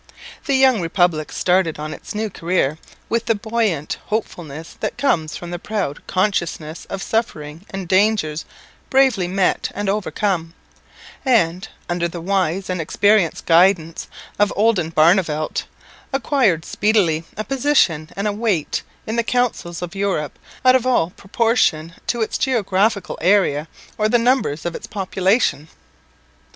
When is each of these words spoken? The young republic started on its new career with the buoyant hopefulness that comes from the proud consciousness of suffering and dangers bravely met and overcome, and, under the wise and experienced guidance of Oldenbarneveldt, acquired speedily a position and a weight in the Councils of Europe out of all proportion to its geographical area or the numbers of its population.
The 0.45 0.55
young 0.55 0.81
republic 0.81 1.31
started 1.31 1.77
on 1.77 1.93
its 1.93 2.15
new 2.15 2.31
career 2.31 2.79
with 3.07 3.27
the 3.27 3.35
buoyant 3.35 3.99
hopefulness 4.07 4.75
that 4.79 4.97
comes 4.97 5.37
from 5.37 5.51
the 5.51 5.59
proud 5.59 6.07
consciousness 6.07 6.85
of 6.85 7.03
suffering 7.03 7.67
and 7.69 7.87
dangers 7.87 8.43
bravely 8.89 9.27
met 9.27 9.69
and 9.75 9.87
overcome, 9.87 10.55
and, 11.23 11.67
under 11.87 12.07
the 12.07 12.19
wise 12.19 12.67
and 12.67 12.81
experienced 12.81 13.45
guidance 13.45 14.07
of 14.39 14.51
Oldenbarneveldt, 14.57 15.65
acquired 16.11 16.65
speedily 16.65 17.23
a 17.37 17.43
position 17.43 18.09
and 18.15 18.27
a 18.27 18.33
weight 18.33 18.81
in 19.05 19.17
the 19.17 19.23
Councils 19.23 19.83
of 19.83 19.93
Europe 19.93 20.39
out 20.65 20.75
of 20.75 20.87
all 20.87 21.11
proportion 21.11 21.93
to 22.07 22.21
its 22.23 22.39
geographical 22.39 23.19
area 23.21 23.67
or 23.99 24.09
the 24.09 24.17
numbers 24.17 24.65
of 24.65 24.73
its 24.73 24.87
population. 24.87 25.67